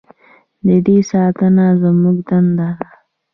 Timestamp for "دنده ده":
2.29-2.87